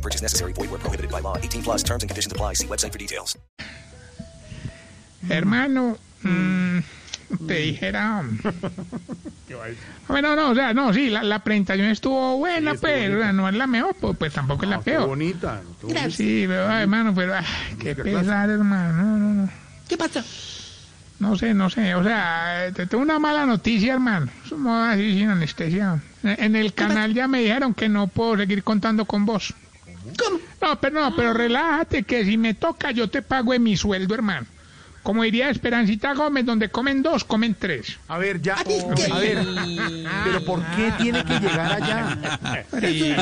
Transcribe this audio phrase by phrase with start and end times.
[0.00, 0.54] No purchase necessary.
[0.54, 1.36] Void where prohibited by law.
[1.36, 2.54] 18 plus terms and conditions apply.
[2.54, 3.36] See website for details.
[5.28, 6.78] Hermano, mm,
[7.46, 8.24] te dijera.
[10.08, 13.66] Bueno, no, o sea, no, sí, la, la presentación estuvo buena, pero no es la
[13.66, 15.06] mejor, pues, pues tampoco es la peor.
[15.06, 15.60] bonita.
[16.08, 17.44] Sí, pero, ay, hermano, pero ay,
[17.78, 19.02] qué pesar, hermano.
[19.02, 19.50] No, no, no.
[19.86, 20.24] ¿Qué pasa?
[21.18, 21.94] No sé, no sé.
[21.94, 24.32] O sea, eh, te tengo una mala noticia, hermano.
[24.48, 26.00] Somos así sin anestesia.
[26.22, 29.52] En en el canal ya me dijeron que no puedo seguir contando con vos.
[30.60, 34.14] No, pero no, pero relájate que si me toca yo te pago en mi sueldo,
[34.14, 34.46] hermano.
[35.02, 37.98] Como diría Esperancita Gómez, donde comen dos, comen tres.
[38.08, 38.54] A ver, ya.
[38.60, 39.12] ¿A ti qué?
[39.12, 39.38] A ver,
[40.24, 42.18] pero ¿por qué tiene que llegar allá?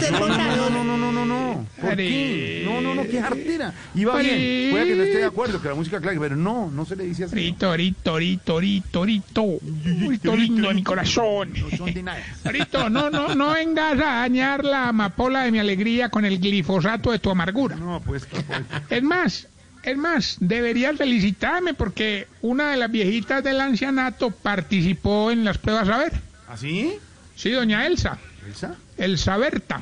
[0.08, 1.66] No, no, no, no, no, no, no.
[1.80, 2.62] ¿Por qué?
[2.64, 3.72] No, no, no, qué jartera.
[3.94, 4.70] Iba bien.
[4.70, 7.04] Puede que no esté de acuerdo, que la música clave, pero no, no se le
[7.04, 7.34] dice así.
[7.34, 9.58] Rito, rito, rito, rito, rito.
[9.84, 11.52] Rito lindo de mi corazón.
[11.52, 12.22] No son de nada.
[12.44, 17.10] Rito, no, no, no vengas a dañar la amapola de mi alegría con el glifosato
[17.12, 17.76] de tu amargura.
[17.76, 18.44] No, pues, pues.
[18.90, 19.48] Es más,
[19.90, 25.88] es más, deberías felicitarme porque una de las viejitas del ancianato participó en las pruebas
[25.88, 26.12] a ver.
[26.48, 26.94] ¿Así?
[27.36, 28.18] Sí, doña Elsa.
[28.46, 28.74] ¿Elsa?
[28.96, 29.80] Elsa Berta.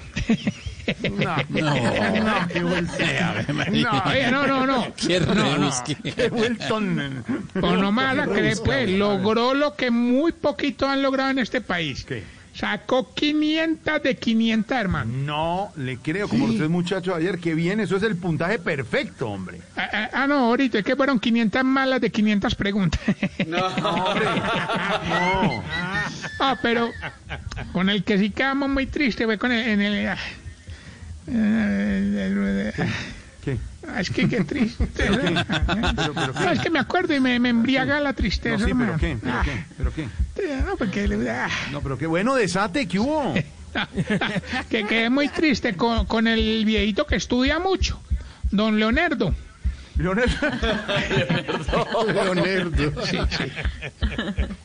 [1.10, 3.44] No, no, no, qué vuelta.
[4.30, 4.94] No, no, no, no.
[4.96, 5.54] Qué No, no.
[5.56, 5.96] rebusque.
[5.96, 7.24] Qué vueltón.
[7.52, 11.38] Pues no me vas a creer, pues, logró lo que muy poquito han logrado en
[11.41, 12.04] este país.
[12.04, 12.22] ¿Qué?
[12.58, 15.12] Sacó 500 de 500, hermano.
[15.12, 19.28] No, le creo, como los tres muchachos ayer, que bien, eso es el puntaje perfecto,
[19.28, 19.60] hombre.
[19.76, 23.00] Ah, ah, ah, no, ahorita es que fueron 500 malas de 500 preguntas.
[23.46, 24.24] No, hombre.
[25.08, 25.62] No.
[26.40, 26.90] Ah, pero
[27.72, 29.69] con el que sí quedamos muy tristes fue con el...
[29.69, 30.16] En el ah,
[31.28, 32.82] eh, el- ¿Qué?
[32.82, 32.86] ah,
[33.98, 34.86] es que qué triste.
[34.97, 38.72] Pero, pero No, es que me acuerdo y me, me embriaga la No, tristeza, sí,
[38.72, 38.98] pero hermano.
[38.98, 40.08] qué, pero Ah, qué, pero qué.
[40.66, 41.28] No, porque...
[41.30, 43.34] ah, No, pero qué bueno, desate, ¿qué hubo?
[44.70, 48.00] que quedé muy triste con, con el viejito que estudia mucho,
[48.50, 49.34] don Leonardo.
[49.98, 50.28] Leonel.
[52.06, 53.06] Leonardo.
[53.06, 53.44] Sí, sí.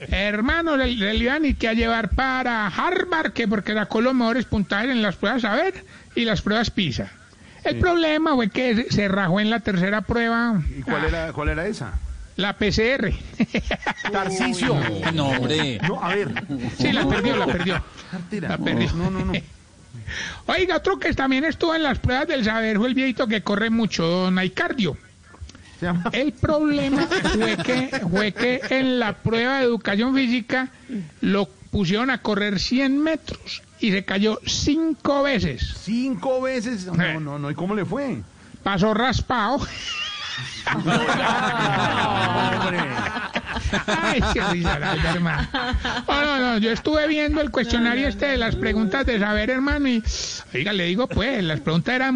[0.09, 4.45] Hermano, le, le iban y que a llevar para Harvard, que porque sacó los mejores
[4.45, 7.11] puntajes en las pruebas saber y las pruebas PISA.
[7.63, 11.67] El problema fue que se- rajó en la tercera prueba, ¿Y cuál era, cuál era
[11.67, 11.93] esa?
[12.37, 13.11] la PCR.
[14.11, 14.75] Tarcicio.
[15.13, 15.79] No, hombre.
[15.87, 16.31] No, a ver.
[16.77, 17.83] Sí, la perdió, la perdió.
[18.41, 18.91] La perdió.
[18.93, 19.33] No, no, no.
[20.47, 23.69] Oiga, otro que también estuvo en las pruebas del saber fue el viejito que corre
[23.69, 24.97] mucho, don Aicardio.
[26.11, 30.69] El problema fue que, fue que en la prueba de educación física
[31.21, 35.75] lo pusieron a correr 100 metros y se cayó cinco veces.
[35.81, 36.85] Cinco veces.
[36.85, 37.51] No, no, no.
[37.51, 38.21] ¿Y cómo le fue?
[38.63, 39.59] Pasó raspado.
[43.85, 44.21] Ay,
[45.13, 45.47] hermano.
[46.07, 49.87] Oh, no, no, yo estuve viendo el cuestionario este de las preguntas de saber, hermano,
[49.89, 50.03] y
[50.53, 52.15] oiga, le digo, pues, las preguntas eran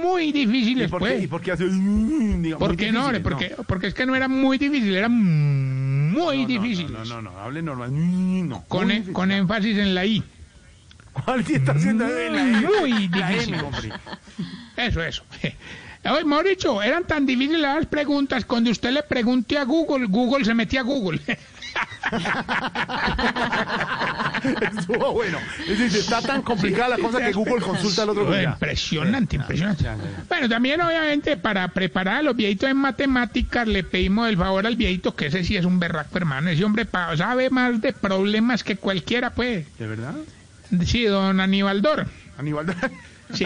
[0.00, 1.24] muy ¿Y difíciles, por qué, pues.
[1.24, 1.64] ¿Y por qué hace.?
[1.68, 3.10] Diga, ¿Por qué no?
[3.22, 5.08] Porque, porque es que no era muy difícil, era
[6.18, 6.92] muy No, no, difícil.
[6.92, 7.90] No, no, hable normal.
[8.48, 8.64] No.
[8.68, 10.22] Con, con énfasis en la I.
[11.24, 12.68] ¿Cuál sí está haciendo en la M?
[12.80, 13.54] Muy La difícil.
[13.54, 13.90] M, hombre.
[14.76, 15.24] Eso, eso.
[16.04, 18.44] Oye, Mauricio, eran tan difíciles las preguntas.
[18.44, 21.20] Cuando usted le pregunte a Google, Google se metía a Google.
[24.78, 25.38] Estuvo bueno.
[25.66, 28.50] Es decir, está tan complicada la cosa que Google consulta al otro día.
[28.50, 29.84] Impresionante, impresionante.
[30.28, 34.76] Bueno, también obviamente para preparar a los viejitos en matemáticas le pedimos el favor al
[34.76, 36.50] viejito, que ese sí es un berraco, hermano.
[36.50, 36.86] Ese hombre
[37.16, 39.66] sabe más de problemas que cualquiera, pues.
[39.78, 40.14] ¿De verdad?
[40.84, 41.40] Sí, don
[42.38, 42.66] Aníbal.
[43.34, 43.44] Sí.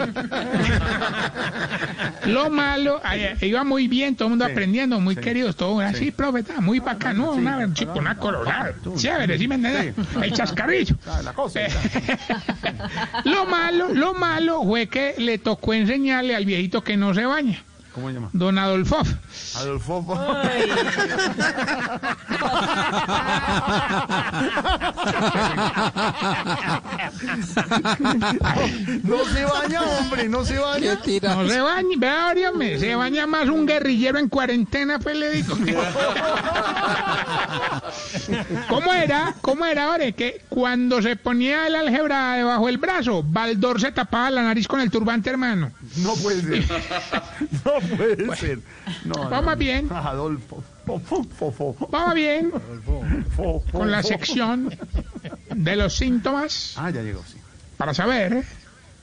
[2.25, 5.79] Lo malo, ay, iba muy bien, todo el mundo Sí, aprendiendo, muy sí, queridos, todo
[5.81, 9.95] así, profe, está muy bacano, una claro, chico, una claro, colorada, chévere, ¿sí me entiendes?
[9.95, 10.19] sí.
[10.21, 10.95] El chascarrillo.
[11.05, 11.61] Ah, La cosa.
[11.65, 11.69] Eh,
[13.25, 17.61] lo malo, lo malo fue que le tocó enseñarle al viejito que no se baña,
[17.93, 18.29] ¿Cómo se llama?
[18.33, 18.97] don Adolfo.
[19.57, 20.03] Adolfo.
[29.03, 31.01] No se baña, hombre, no se Qué baña.
[31.01, 31.35] tira.
[31.35, 35.55] No se baña, vea, óyeme, se baña más un guerrillero en cuarentena, pues le digo.
[38.69, 39.35] ¿Cómo era?
[39.41, 40.11] ¿Cómo era, ahora?
[40.11, 44.79] Que cuando se ponía el álgebra debajo del brazo, Baldor se tapaba la nariz con
[44.81, 45.71] el turbante, hermano.
[45.97, 46.63] No puede ser.
[47.65, 48.59] No puede ser.
[49.05, 49.89] No, Vamos bien.
[49.91, 50.63] Adolfo.
[51.89, 52.51] Vamos bien
[53.71, 54.75] con la sección
[55.55, 57.37] de los síntomas Ah, ya llegó, sí.
[57.77, 58.43] para saber.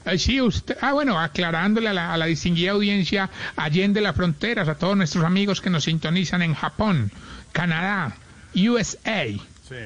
[0.07, 0.19] ¿eh?
[0.19, 0.77] Sí, usted.
[0.81, 5.25] Ah, bueno, aclarándole a la, a la distinguida audiencia allende las fronteras, a todos nuestros
[5.25, 7.11] amigos que nos sintonizan en Japón,
[7.53, 8.15] Canadá,
[8.55, 9.27] USA.
[9.69, 9.77] Sí.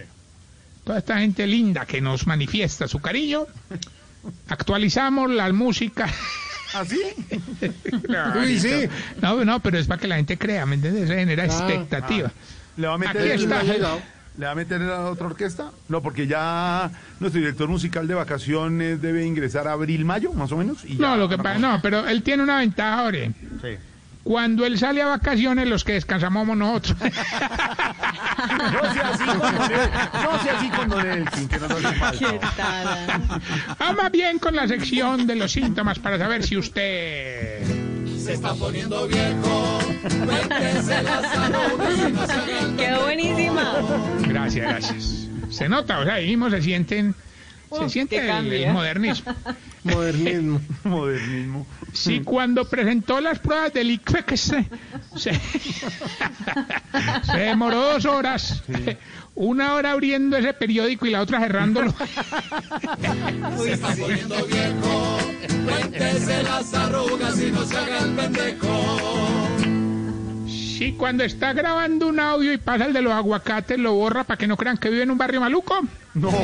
[0.84, 3.46] toda esta gente linda que nos manifiesta su cariño.
[4.48, 6.08] Actualizamos la música.
[6.74, 7.00] ¿Ah, sí?
[8.38, 8.88] Uy, sí.
[9.22, 11.08] No, no, pero es para que la gente crea, ¿me entiendes?
[11.08, 12.30] Se genera expectativa.
[12.76, 13.62] ¿Le va a meter, Aquí está.
[14.36, 15.70] ¿Le va a meter a otra orquesta?
[15.88, 16.90] No, porque ya
[17.20, 20.84] nuestro director musical de vacaciones debe ingresar a abril-mayo, más o menos.
[20.84, 23.30] y ya No, lo que pasa, no, pero él tiene una ventaja, Ore.
[23.62, 23.76] Sí.
[24.24, 26.96] Cuando él sale a vacaciones, los que descansamos somos nosotros.
[26.98, 29.90] No sea así con Don El-
[30.24, 33.20] no sea así con Don Elkin, que nos hace falta.
[33.78, 37.62] Vamos bien con la sección de los síntomas para saber si usted...
[42.76, 43.74] Quedó buenísima.
[44.26, 45.28] Gracias, gracias.
[45.50, 47.14] Se nota, o sea, ahí mismo se sienten...
[47.78, 49.34] Se siente el, el modernismo.
[49.84, 50.60] Modernismo.
[50.84, 51.66] Modernismo.
[51.92, 54.64] Si cuando presentó las pruebas del ICFEC se,
[55.16, 55.40] se,
[57.24, 58.62] se demoró dos horas,
[59.34, 61.94] una hora abriendo ese periódico y la otra cerrándolo.
[70.76, 74.36] Si cuando está grabando un audio y pasa el de los aguacates lo borra para
[74.36, 75.82] que no crean que vive en un barrio maluco.
[76.14, 76.30] No.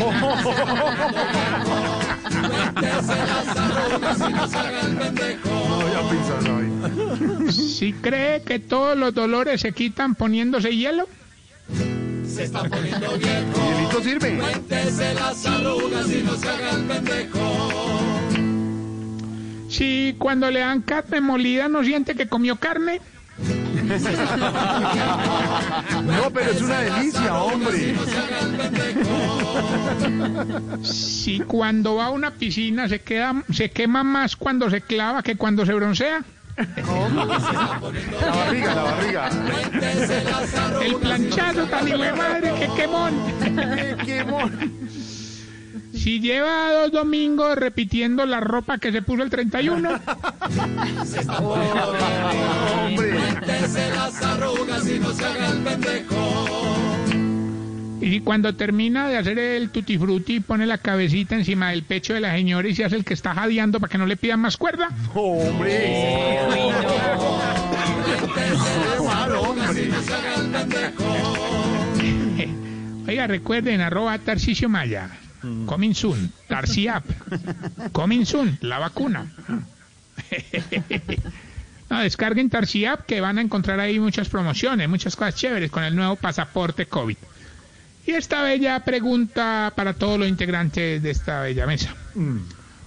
[6.40, 7.50] No.
[7.50, 11.08] Si cree que todos los dolores se quitan poniéndose hielo.
[12.24, 14.40] Hielito sirve.
[19.68, 23.00] Si cuando le dan carne molida no siente que comió carne.
[26.04, 27.94] No, pero es una delicia, hombre.
[30.82, 35.36] Si cuando va a una piscina se queda, se quema más cuando se clava que
[35.36, 36.22] cuando se broncea.
[36.56, 39.30] La barriga, la barriga.
[40.82, 43.14] El planchazo tan madre que quemón.
[44.04, 44.80] Qué mon-
[46.02, 50.00] Si lleva dos domingos repitiendo la ropa que se puso el 31.
[51.38, 53.20] Hombre.
[58.02, 62.20] Y cuando termina de hacer el tutti frutti pone la cabecita encima del pecho de
[62.20, 64.56] la señora y se hace el que está jadeando para que no le pidan más
[64.56, 64.88] cuerda.
[65.14, 66.38] Hombre.
[73.06, 75.10] Oiga, recuerden, arroba Tarcisio Maya.
[75.66, 77.04] Coming soon, Tarsiap.
[77.92, 79.26] Coming soon, la vacuna.
[81.88, 85.96] No, descarguen Tarsiap que van a encontrar ahí muchas promociones, muchas cosas chéveres con el
[85.96, 87.16] nuevo pasaporte COVID.
[88.06, 91.94] Y esta bella pregunta para todos los integrantes de esta bella mesa.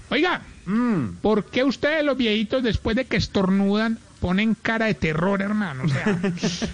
[0.09, 1.15] Oiga, Mm.
[1.21, 5.84] ¿por qué ustedes los viejitos después de que estornudan ponen cara de terror, hermano?
[5.84, 6.18] O sea,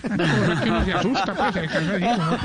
[0.03, 2.37] una cosa que uno se asusta, pues, se cansa de decir, ¿no?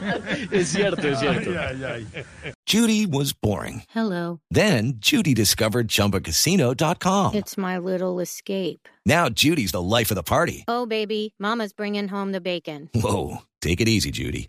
[0.00, 1.50] Pero- Es cierto, es cierto.
[1.50, 2.24] Ay, ay, ay.
[2.66, 3.82] Judy was boring.
[3.94, 4.40] Hello.
[4.50, 7.34] Then Judy discovered ChumbaCasino.com.
[7.34, 8.88] It's my little escape.
[9.04, 10.64] Now Judy's the life of the party.
[10.66, 12.88] Oh, baby, Mama's bringing home the bacon.
[12.94, 14.48] Whoa, take it easy, Judy.